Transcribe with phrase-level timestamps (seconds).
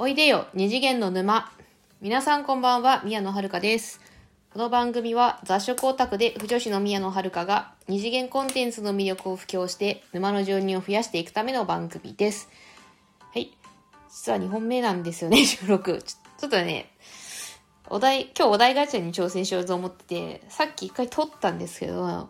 [0.00, 1.50] おいでよ二次元の沼。
[2.00, 4.00] 皆さんこんばんは宮野遥です。
[4.52, 12.48] この番組は雑食オタクで不女子の宮野遥が二次元コンテンツの魅力を布教して沼の住人を増やしていくための番組です。
[13.34, 13.50] はい。
[14.08, 16.00] 実は2本目なんですよね 収録。
[16.00, 16.92] ちょっとね
[17.88, 22.28] お題今日お題ガチャに挑戦しようと思っててさっき一回撮ったんですけど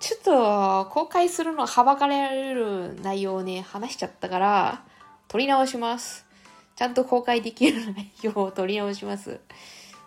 [0.00, 4.82] ちょっと公開するのはばかれる内容をね話しちゃったから
[5.28, 6.24] 撮り直します。
[6.76, 9.40] ちゃんと公開できる内容を取り直します。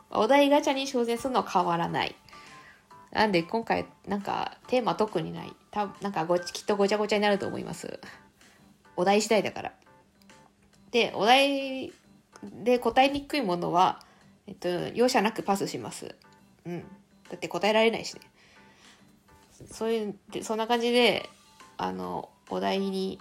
[0.10, 2.16] お題ガチャに挑戦するのは変わらない。
[3.12, 5.54] なんで今回なんかテーマ特にない。
[5.72, 8.00] たなんかごきっとごちゃごちゃになると思います。
[8.96, 9.74] お題次第だから。
[10.92, 11.94] で、お題
[12.44, 14.02] で答えにくいものは、
[14.46, 16.16] えっと、容赦なくパスします。
[16.66, 16.82] うん。
[17.30, 18.22] だって答えられないしね。
[19.72, 21.30] そういう、そんな感じで、
[21.78, 23.20] あの、お題に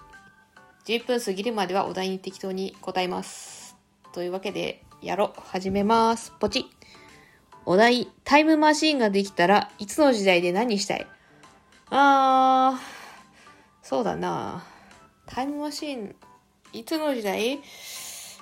[0.87, 3.75] 10分過ぎるまではお題に適当に答えます。
[4.13, 5.35] というわけで、やろ。
[5.37, 6.33] 始めます。
[6.39, 6.67] ポチ。
[7.65, 11.05] お題、タイムマシーンができたらいつの時代で何したい？
[11.91, 14.65] あー、そうだな。
[15.27, 16.15] タイムマシーン、
[16.73, 17.61] いつの時代？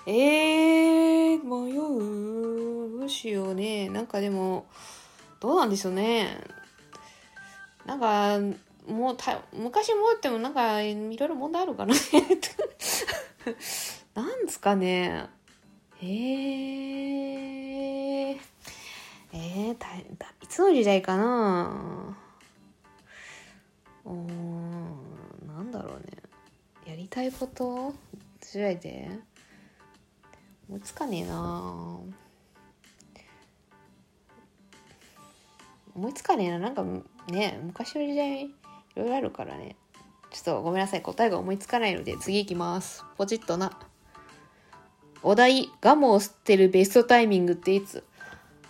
[0.07, 3.89] えー、迷うどうしようね。
[3.89, 4.67] なんかでも、
[5.41, 6.37] どうなんでしょうね。
[7.87, 8.39] なんか、
[8.87, 11.95] もうた昔もってもなんかいろいろ問題あるかな。
[14.15, 15.27] なんですかね。
[16.03, 18.39] えー、
[19.33, 22.15] えー、たたいつの時代かな。
[24.05, 24.27] うん
[25.47, 26.07] なんだろうね。
[26.87, 27.95] やりたいこと
[28.41, 29.09] 時代で。
[30.69, 31.99] 思いつかねえな。
[35.95, 36.59] 思いつかねえな。
[36.59, 36.83] なんか
[37.29, 38.51] ね昔の時代
[38.97, 39.77] いろいろあるからね。
[40.31, 41.03] ちょっとごめんなさい。
[41.03, 43.05] 答えが思いつかないので次行きます。
[43.17, 43.79] ポチッとな。
[45.23, 48.05] お題、ガムを吸ってるベストタイミングっていつ？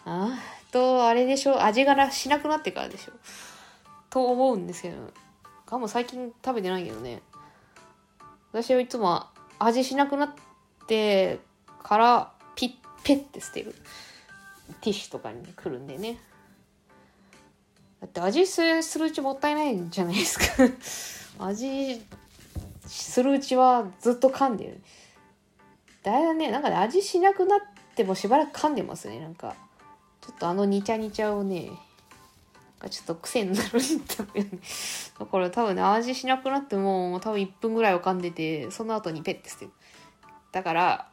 [0.05, 3.12] あーと、あれでしょ味がしなくなってからでしょ
[4.11, 4.96] と思うんですけど。
[5.67, 7.23] ガム最近食べてないけどね。
[8.52, 9.27] 私はいつも
[9.58, 10.30] 味しなくなっ
[10.86, 11.40] て
[11.83, 12.70] からピッ
[13.02, 13.74] ペッて捨てる。
[14.83, 16.18] ティッシュとかに来るんでね。
[18.01, 18.63] だって味す
[18.99, 20.45] るうちもったいないんじゃないですか。
[21.47, 22.03] 味
[22.87, 24.81] するうちはずっと噛んでる。
[26.03, 26.51] だいぶね。
[26.51, 27.61] なんかね味しなくなっ
[27.95, 29.21] てもしばらく噛んでますね。
[29.21, 29.57] なんか
[30.21, 31.71] ちょっとあのニチャニチャをね
[32.91, 34.59] ちょっと癖になるんだよね。
[35.19, 39.73] だから多分ね味しなくなっても多分1分ぐらいは噛んでてその後にペッて捨てる。
[40.53, 41.09] だから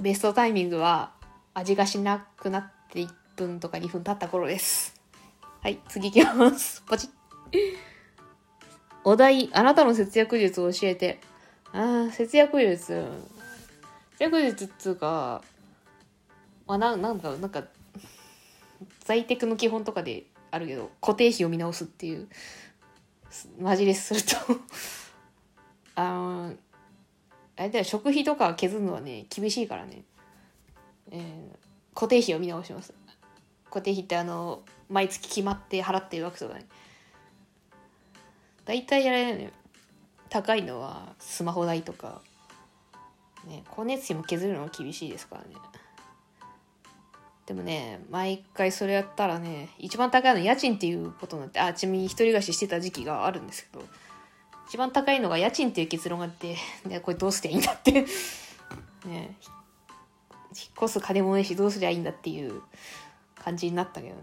[0.00, 1.12] ベストタイミングは
[1.54, 4.97] 味がしなくなって1分とか2分経った頃です。
[5.60, 6.82] はい、次行きます。
[6.86, 7.10] ポチッ。
[9.02, 11.18] お題、あなたの節約術を教えて。
[11.72, 12.94] ああ、節約術。
[14.12, 15.42] 節約術っつうか、
[16.66, 17.64] まあ、ななんか、なんか、
[19.00, 22.28] 在宅の基本とかであるけど、固定費を見直すっていう、
[23.58, 24.36] マジですると
[25.96, 26.54] あの、
[27.56, 30.04] あれだよ、食費とか削るのはね、厳しいからね。
[31.10, 32.94] えー、固定費を見直します。
[33.78, 36.66] 固定費ってあの、毎月決まって払ってるわけとかね
[38.64, 39.36] 大体あれだよ。
[39.36, 39.52] ね
[40.30, 42.20] 高いのはスマホ代とか。
[43.46, 45.48] ね光熱費も削るのは厳しいですからね。
[47.46, 53.84] でもね毎回それやったらね一番高いの家賃っていうことになってあちなみに一人暮らししてた時期があるんですけど
[54.68, 58.04] 一番高いのが家賃っていう結論があって ねこれどうすりゃいいんだって。
[59.06, 59.36] ね
[60.50, 62.62] 引っ越す金もねえしどうすりゃいいんだっていう。
[63.48, 64.20] 感じになったけどね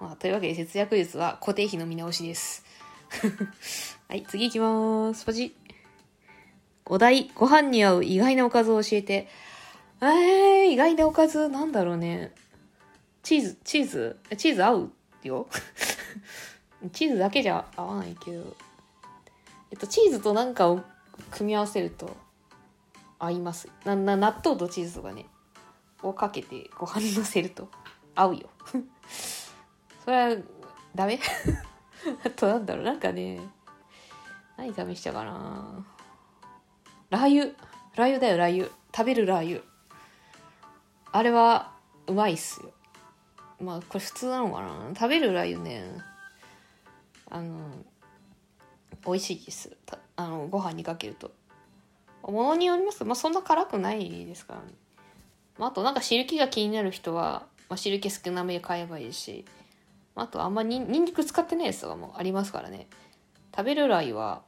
[0.00, 2.64] まあ、というわけで節約術は固定費の見直しです。
[4.08, 5.24] はい、次行きます。
[5.24, 5.54] ポチ
[6.84, 9.28] お題、ご飯に合う意外なおかずを教えて。
[10.00, 12.32] えー、意外なおかずなんだろうね。
[13.22, 14.16] チーズ、チーズ？
[14.36, 14.92] チーズ合う
[15.22, 15.46] よ。
[16.92, 18.56] チーズだけじゃ合わないけど。
[19.70, 20.82] えっと、チーズとなんかを
[21.30, 22.14] 組み合わせると
[23.18, 23.68] 合います。
[23.84, 25.26] な、な、納豆とチーズとかね、
[26.04, 27.68] をかけてご飯にのせると。
[28.14, 28.48] 合うよ。
[30.04, 30.42] それは
[30.94, 31.18] ダメ？
[32.24, 32.84] あとなんだろう？
[32.84, 33.40] なんかね
[34.56, 35.84] 何試したかな？
[37.10, 37.54] ラー油。
[37.96, 38.70] ラー油だよラー油。
[38.94, 39.62] 食べるラー油。
[41.12, 41.72] あれは
[42.06, 42.72] うまいっすよ。
[43.60, 44.90] まあこれ普通なのかな？
[44.94, 45.84] 食べるラー油ね
[47.30, 47.56] あの
[49.06, 49.76] 美味しいです。
[50.16, 51.32] あのご飯にかけると。
[52.22, 53.04] ものによります。
[53.04, 54.66] まあそんな辛くないですからね、
[55.58, 59.44] まあ、あとなんか汁気が気になる人は、まあ、汁気少なめで買えばいいし
[60.16, 62.86] あとあんまににんにく使ってないやつとかもありますからね
[63.56, 64.42] 食べるラー油は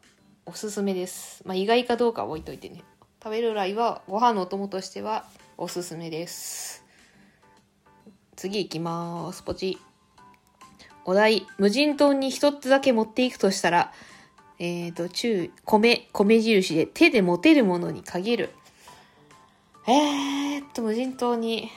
[0.45, 2.83] おすすめですまあ意外かどうかは置いといてね
[3.27, 5.25] 食べるライはご飯のお供としては
[5.59, 6.85] おすすめです。
[8.37, 9.43] 次行きます。
[9.43, 9.79] ポチ。
[11.05, 13.93] お題、無人島に一つだけ持っていくとしたら、
[14.59, 18.51] えっ、ー、と、中、米、米印で手で持てるものに限る。
[19.89, 21.71] えーっと、無人島に、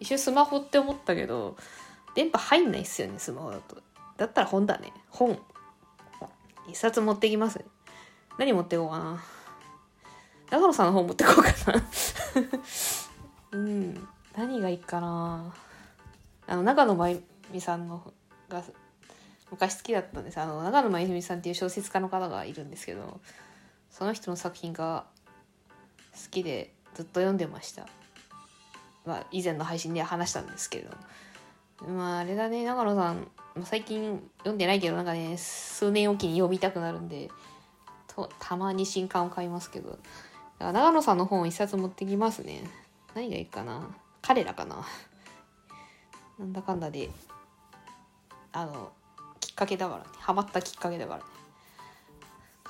[0.00, 1.56] 一瞬スマホって思ったけど、
[2.14, 3.76] 電波入んないっすよね、スマホだと。
[4.16, 4.92] だったら本だね。
[5.10, 5.38] 本。
[6.68, 7.62] 一冊持ってきます。
[8.38, 9.22] 何持ってこうかな。
[10.50, 11.82] 長野さんの本持ってこうかな。
[13.52, 14.08] うん。
[14.36, 15.54] 何がいいかな。
[16.46, 17.22] あの、長野真由
[17.52, 18.12] 美さんの
[18.48, 18.62] が
[19.50, 20.38] 昔好きだったんです。
[20.38, 23.20] あの、長野真由美さんっていう小説家の方がいるんですけど、
[23.90, 25.04] その人の作品が
[26.12, 27.86] 好きでずっと読んでました。
[29.04, 30.96] まあ、以前の配信で話したんですけれど
[31.88, 33.26] まあ、あれだね、長野さん、
[33.64, 37.28] 最近読んでないけど、なんかね、数年おきに読みたくなるんで、
[38.06, 40.00] とたまに新刊を買いますけど、だか
[40.60, 42.62] ら長野さんの本を一冊持ってきますね。
[43.14, 43.88] 何がいいかな
[44.20, 44.86] 彼らかな
[46.38, 47.10] なんだかんだで、
[48.52, 48.92] あの、
[49.40, 50.10] きっかけだからね。
[50.18, 51.24] ハマったきっかけだからね。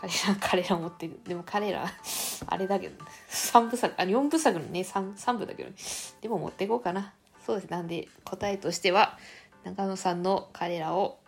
[0.03, 1.21] 彼ら、 彼ら持ってる。
[1.25, 1.87] でも彼ら、
[2.47, 5.77] あれだけど、ね、3部作、あ、4部作のね、3, 3部だけどね。
[6.21, 7.15] でも持っていこうかな。
[7.47, 7.71] そうです。
[7.71, 9.17] なんで、答えとしては、
[9.65, 11.19] 長野さんの彼らを、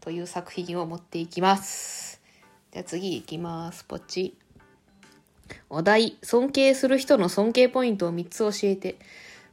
[0.00, 2.20] という作品を持っていきます。
[2.72, 3.84] じゃあ次行きます。
[3.84, 4.36] ポチ。
[5.68, 8.96] お題、尊敬する人の尊敬ポイントを3つ教えて。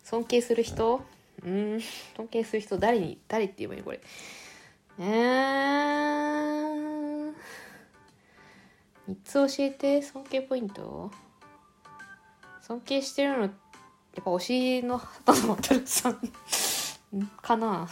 [0.04, 1.04] 尊敬する人？
[1.44, 1.82] うん、
[2.16, 4.02] 尊敬する人、誰に、誰って言えばいいのこれ？
[5.00, 6.31] えー、
[9.12, 9.16] 3
[9.50, 11.12] つ教えて、尊敬ポイント？
[12.62, 13.52] 尊敬してるの、やっ
[14.16, 16.20] ぱ推しの畑野渡さん。
[17.42, 17.90] かな？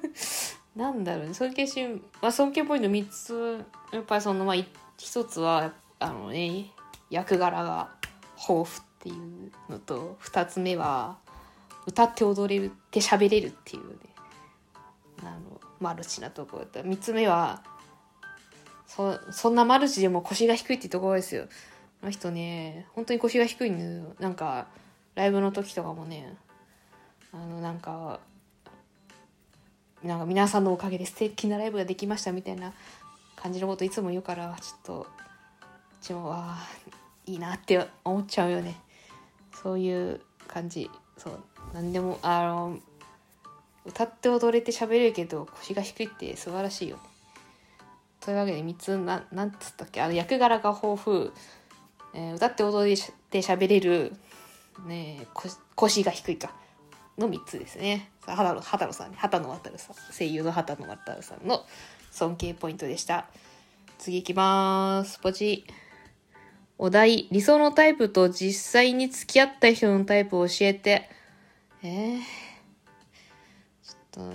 [0.74, 1.86] なんだろうね、尊敬し、
[2.22, 6.72] まあ、尊敬ポイント3つ、やっぱりその、まあ、1つは、あのね、
[7.10, 7.90] 役柄が
[8.36, 8.66] 豊富っ
[9.00, 11.18] ていうのと、2つ目は、
[11.86, 13.96] 歌って踊れるって喋れるっていうね、
[15.22, 17.62] あの、マルチなところだ3つ目は、
[18.96, 21.48] そ、そんなマルチでも腰が低いってところですよ。
[22.02, 24.14] あの人ね、本当に腰が低いんですよ。
[24.18, 24.66] なんか、
[25.14, 26.34] ライブの時とかもね、
[27.32, 28.20] あの、なんか、
[30.02, 32.72] なんか皆さんのおかげで素敵なライブができましたみたいな
[33.34, 35.06] 感じのこといつも言うから、ちょっと、う
[36.00, 36.56] ちも、わ、
[37.26, 38.76] いいなって思っちゃうよね。
[39.62, 40.90] そういう感じ。
[41.18, 41.40] そう。
[41.74, 42.78] なんでも、あの、
[43.84, 46.98] 歌って踊れて喋れるけど腰が低いって素晴らしいよ。
[48.26, 50.02] というわけで3つな、なんつったっけ？
[50.02, 51.30] あの役柄が豊富、
[52.12, 52.96] えー、歌って踊れ
[53.30, 54.12] て喋れる、
[54.84, 55.28] ね
[55.76, 56.52] 腰が低いか。
[57.16, 58.10] の3つですね。
[58.26, 59.12] 畑野、畑野さん。
[59.12, 59.96] 畑野渡さん。
[60.12, 61.64] 声優の畑野渡さんの
[62.10, 63.26] 尊敬ポイントでした。
[63.98, 65.20] 次行きます。
[65.20, 65.64] ポチ。
[66.78, 71.08] お題、理想のタイプと実際に付き合った人のタイプを教えて。
[71.82, 72.20] えー、
[73.84, 74.32] ちょっ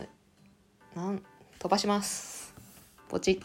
[0.95, 1.21] と、なん、
[1.59, 2.55] 飛ばします。
[3.09, 3.41] ポチ。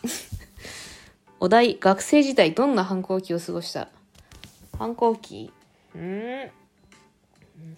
[1.38, 3.88] お題、学生時代どんな反抗期を過ごした？
[4.78, 5.52] 反抗期？
[5.94, 6.50] うん。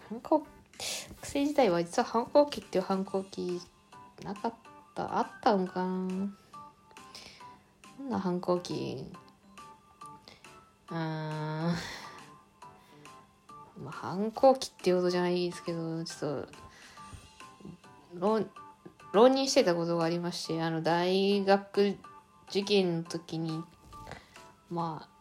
[0.09, 3.61] 反抗学生時代は実は反抗期っていう反抗期
[4.23, 4.55] なかっ
[4.95, 6.09] たあったのかな。
[7.99, 9.05] どんな反抗期？
[10.91, 10.97] うん。
[10.97, 11.77] ま
[13.89, 16.49] あ反抗期っていうことじゃないですけどちょっ
[18.21, 18.47] と
[19.13, 21.97] 浪人してたことがありましてあの大学
[22.51, 23.63] 受験の時に
[24.71, 25.19] まあ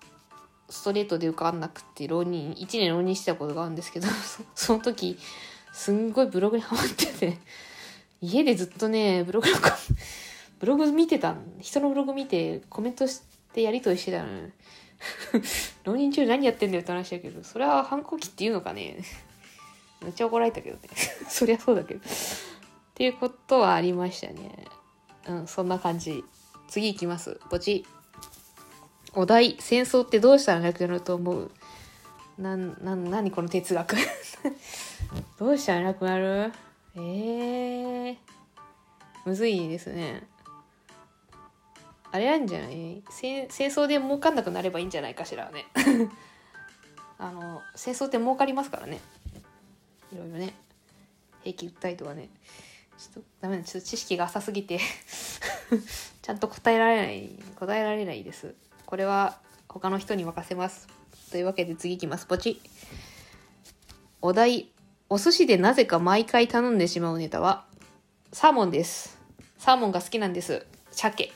[0.70, 4.08] ストレートで受かんなくて浪人1年浪人してたことがあるんですけど
[4.56, 5.18] その時
[5.72, 7.38] すんごいブログにハマってて
[8.22, 9.58] 家でずっとねブログの
[10.60, 13.22] ブログ見てた人のブログ見てコメントし
[13.54, 14.50] てやりとりしてたのよ。
[15.86, 18.98] 浪人中何やってんだよって話だけどそれは反抗期っていうのかね。
[20.02, 20.82] めっちゃ怒られたけどね。
[21.30, 22.00] そりゃそうだけど。
[22.00, 22.04] っ
[22.96, 24.66] ていうことはありましたね。
[25.28, 26.24] うんそんな感じ。
[26.68, 27.40] 次行きます。
[27.50, 27.86] ポチ
[29.14, 29.58] お題。
[29.60, 31.52] 戦争ってどうしたらなくなると思う？
[32.38, 33.96] なんなん何この哲学？
[35.40, 36.52] どうしたらなくなる？
[36.96, 38.18] えー、
[39.26, 40.28] むずいですね。
[42.12, 43.04] あれなんじゃない？
[43.10, 45.66] 戦戦争で儲かんなくなればいいんじゃないかしらね。
[47.20, 49.00] あの戦争って儲かりますからね。
[50.14, 50.54] いろいろね。
[51.44, 52.30] 兵器売ったりとかね。
[52.98, 53.64] ちょっとダメだ。
[53.64, 54.80] ちょっと知識が浅すぎて。
[56.22, 58.56] ちゃんと答えられない答えられないです。
[58.86, 60.88] これは他の人に任せます。
[61.32, 62.26] というわけで次いきます。
[62.26, 62.62] ポチ。
[64.22, 64.72] お題
[65.10, 67.66] お寿司でなぜか毎回頼んでしまうネタは
[68.34, 69.18] サーモンです。
[69.58, 70.66] サーモンが好きなんです。
[70.92, 71.32] 鮭。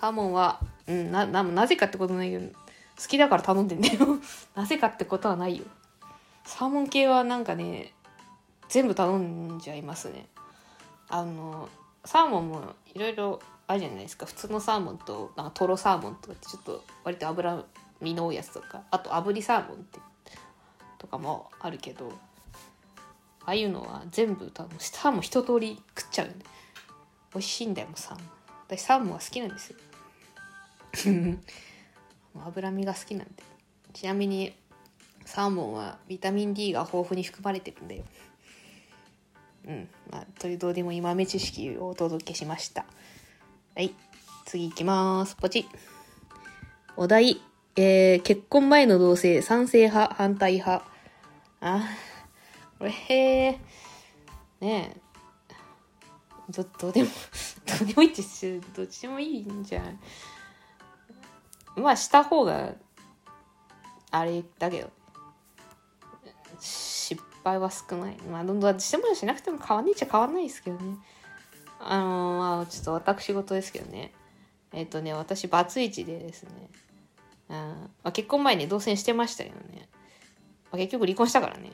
[0.00, 4.18] サーモンは、うん、な、な、なぜかってことないけど、好きだから頼んでんだよ。
[4.56, 5.64] なぜかってことはないよ。
[6.44, 7.92] サーモン系はなんかね
[8.68, 10.26] 全部頼んじゃいますね。
[11.08, 11.68] あの
[12.04, 14.26] サーモンもいろいろあるじゃないですか。
[14.26, 17.64] 普通のサーモンとなんかトロサーモンとかってちょっと割と脂
[18.00, 18.82] 身の多いやつとか。
[18.90, 19.98] あと炙りサーモンって
[20.98, 22.12] とかもあるけど。
[23.42, 26.44] ああいうのは全部多分サーモン一通り食っちゃうんで。
[27.32, 28.28] 美味しいんだよサーモン。
[28.66, 29.76] 私サーモンは好きなんですよ。
[32.44, 33.42] 脂身が好きなんで。
[33.92, 34.54] ちなみに
[35.24, 38.04] サーモンはビタミン D が豊富に含まれてるんだよ
[39.66, 39.88] うん。
[40.10, 42.84] まあというどうでもいい豆知識をお届けしました。
[43.74, 43.94] はい。
[44.46, 45.36] 次いきます。
[45.36, 45.68] ポチ。
[46.96, 47.40] お題。
[47.76, 50.14] えー、結婚前の同性賛成派。
[50.14, 50.84] 反対派。
[51.60, 51.88] あ
[52.78, 53.60] これへえ
[54.60, 55.00] ねえ。
[56.50, 57.10] どどうでも
[57.78, 59.98] どうでもいいってどっちでもいいんじゃない
[61.76, 62.74] まあした方が
[64.10, 64.90] あれだけど。
[66.58, 68.16] 失敗は少ない。
[68.30, 70.96] まあどんどんしてもしなくても変わんねえっちゃ変わんないですけどね。
[71.80, 72.06] あの
[72.38, 74.12] まあちょっと私事ですけどね。
[74.72, 76.50] えっ、ー、とね私バツイチでですね。
[77.48, 79.88] うんまあ、結婚前に同棲してましたけどね、
[80.70, 81.72] まあ、結局離婚したからね。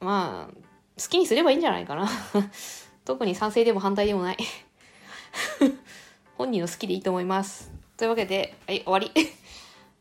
[0.00, 2.08] まあ好きにすればいいんじゃないかな。
[3.04, 4.36] 特に賛成でも反対でもない。
[6.36, 7.70] 本人の好きでいいと思います。
[7.96, 9.10] というわけではい終わり。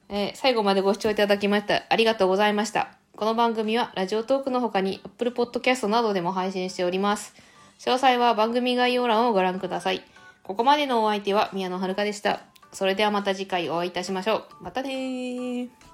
[0.10, 3.05] えー、最後までご視聴いただきましてありがとうございました。
[3.18, 7.34] この番組はラジオトークの他に Apple Podcast などでも配信しております。
[7.80, 10.04] 詳細は番組概要欄をご覧ください。
[10.44, 12.42] ここまでのお相手は宮野遥でした。
[12.74, 14.64] それではまた次回お会いいたしましょう。
[14.64, 15.85] またねー